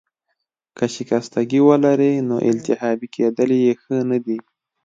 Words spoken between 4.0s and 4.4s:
نه دي.